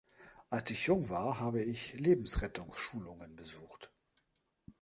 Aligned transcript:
Als 0.49 0.71
ich 0.71 0.87
jung 0.87 1.07
war, 1.09 1.37
habe 1.39 1.61
ich 1.61 1.93
Lebensrettungsschulungen 1.93 3.35
besucht. 3.35 3.91